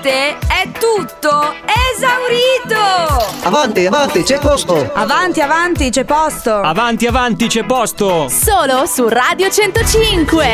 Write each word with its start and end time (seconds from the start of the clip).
parte 0.00 0.38
è 0.38 0.70
tutto 0.78 1.54
esaurito! 1.94 3.26
Avanti, 3.42 3.86
avanti, 3.86 4.22
c'è 4.22 4.38
posto! 4.38 4.90
Avanti, 4.94 5.40
avanti, 5.40 5.90
c'è 5.90 6.04
posto! 6.04 6.54
Avanti, 6.54 7.06
avanti, 7.06 7.46
c'è 7.48 7.64
posto! 7.64 8.28
Solo 8.28 8.86
su 8.86 9.08
Radio 9.08 9.50
105! 9.50 10.46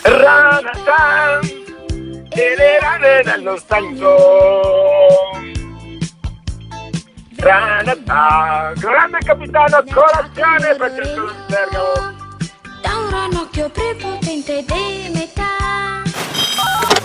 Ranatan 0.02 1.40
e 2.30 2.54
le 2.56 2.80
rane 2.80 3.22
nello 3.26 3.56
stagno. 3.56 4.16
Ranatan, 7.36 8.74
grande 8.74 9.18
capitano, 9.24 9.84
colazione 9.88 10.74
per 10.74 10.90
tutto 10.94 11.24
il 11.26 11.34
Bergamo. 11.46 12.18
Da 12.82 12.96
un 12.96 13.08
ranocchio 13.08 13.70
prepotente 13.70 14.64
metà. 14.68 15.19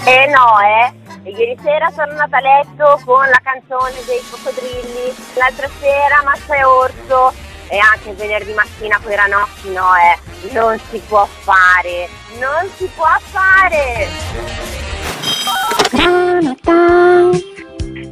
Eh 0.08 0.28
no, 0.28 0.60
eh. 0.62 0.94
Ieri 1.32 1.58
sera 1.64 1.90
sono 1.90 2.12
andata 2.12 2.38
a 2.38 2.40
letto 2.40 3.02
con 3.06 3.28
la 3.28 3.42
canzone 3.42 3.96
dei 4.06 4.22
coccodrilli. 4.30 5.16
L'altra 5.34 5.68
sera 5.80 6.22
Massa 6.24 6.56
e 6.56 6.64
Orso. 6.64 7.34
E 7.68 7.80
anche 7.80 8.14
venerdì 8.14 8.54
mattina 8.54 9.00
con 9.02 9.12
i 9.12 9.16
ranocchi, 9.16 9.74
no, 9.74 9.96
eh. 9.96 10.16
Non 10.54 10.78
si 10.92 11.02
può 11.08 11.26
fare. 11.26 12.08
Non 12.40 12.70
si 12.76 12.88
può 12.96 13.08
fare. 13.32 14.08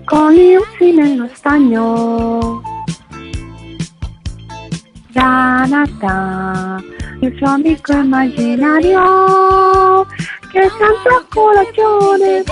Con 0.05 0.31
gli 0.31 0.55
ussi 0.55 0.91
nello 0.93 1.29
stagno. 1.31 2.61
Granata, 5.11 6.81
il 7.19 7.35
suo 7.37 7.49
amico 7.49 7.91
immaginario 7.91 9.82
che 10.53 10.69
canta 10.77 11.09
a 11.09 11.25
colazione. 11.29 12.43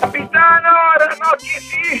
Capitano 0.00 0.70
Ranocchi 0.96 1.60
sì! 1.60 2.00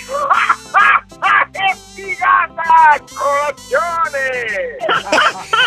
che 1.52 1.76
figata! 1.94 2.96
Colazione! 3.14 4.24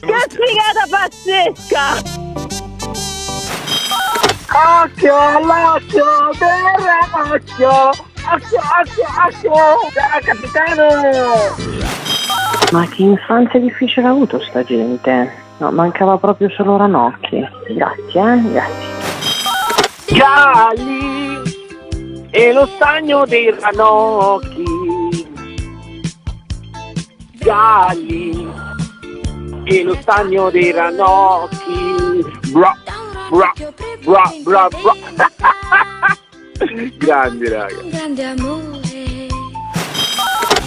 Che 0.00 0.20
figata 0.30 0.84
pazzesca! 0.90 1.86
Occhio 4.82 5.16
all'occhio 5.16 6.06
del 6.38 6.64
ranocchio! 6.84 7.70
Occhio, 7.70 8.60
occhio, 8.80 9.06
occhio! 9.26 9.52
Ciao 9.92 10.18
capitano! 10.24 10.86
Ma 12.72 12.86
che 12.88 13.02
infanzia 13.02 13.60
difficile 13.60 14.06
ha 14.06 14.10
avuto 14.10 14.40
sta 14.40 14.62
gente? 14.64 15.46
No, 15.58 15.70
mancava 15.72 16.16
proprio 16.18 16.48
solo 16.50 16.76
Ranocchi. 16.76 17.44
Grazie, 17.74 18.32
eh, 18.32 18.42
grazie. 18.52 18.96
Galli 20.16 21.42
e 22.30 22.52
lo 22.52 22.66
stagno 22.66 23.26
dei 23.26 23.52
ranocchi. 23.58 25.26
Galli 27.38 28.48
e 29.64 29.82
lo 29.82 29.96
stagno 30.00 30.50
dei 30.50 30.70
ranocchi. 30.70 32.24
Bra, 32.52 32.72
bra, 33.28 33.52
bra, 34.04 34.32
bra, 34.42 34.68
bra. 34.68 34.96
Grandi 36.98 37.48
raga. 37.48 37.82
Grande 37.82 38.24
amore. 38.24 38.78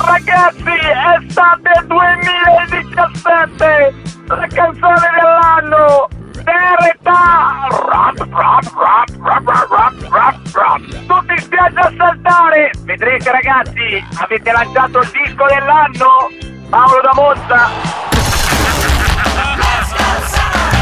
Ragazzi, 0.04 0.64
è 0.64 1.20
estate 1.22 1.86
2017, 1.86 3.94
la 4.36 4.48
canzone 4.48 5.10
dell'anno. 5.16 6.08
Verità! 6.44 7.68
Rap, 7.70 8.18
rap, 8.18 8.72
rap, 8.74 9.10
rap, 9.22 9.46
rap, 9.48 9.70
rap, 9.70 9.94
rap, 10.10 10.36
rap. 10.54 10.82
Tutti 11.06 11.34
in 11.34 11.40
spiaggia 11.40 11.82
a 11.82 11.94
saltare! 11.98 12.72
Vedrete 12.84 13.32
ragazzi, 13.32 14.04
avete 14.18 14.52
lanciato 14.52 15.00
il 15.00 15.12
disco 15.12 15.46
dell'anno? 15.46 16.30
Paolo 16.70 17.02
da 17.02 17.12
Monza! 17.14 17.70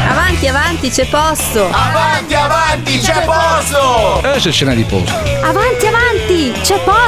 Avanti, 0.08 0.48
avanti, 0.48 0.90
c'è 0.90 1.06
posto! 1.06 1.68
Avanti, 1.70 2.34
avanti, 2.34 2.98
c'è 2.98 3.24
posto! 3.24 4.18
Adesso 4.18 4.50
ce 4.52 4.64
n'è 4.64 4.74
di 4.74 4.84
posto. 4.84 5.12
Avanti, 5.42 5.86
avanti, 5.86 6.52
c'è 6.62 6.78
posto! 6.84 6.99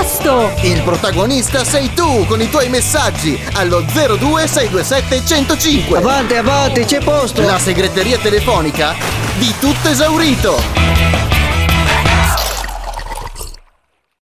Il 0.62 0.82
protagonista 0.82 1.62
sei 1.62 1.92
tu 1.94 2.26
con 2.26 2.40
i 2.40 2.50
tuoi 2.50 2.68
messaggi 2.68 3.40
allo 3.52 3.82
02627 3.82 5.24
105. 5.24 5.98
Avanti, 5.98 6.34
avanti, 6.34 6.84
c'è 6.84 6.98
posto! 6.98 7.42
La 7.42 7.58
segreteria 7.58 8.18
telefonica 8.18 8.96
di 9.38 9.54
tutto 9.60 9.88
esaurito. 9.88 10.81